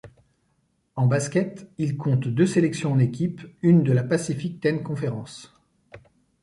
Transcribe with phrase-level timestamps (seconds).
[0.95, 5.53] En basket, il compte deux sélections en équipe une de la Pacific Ten Conference.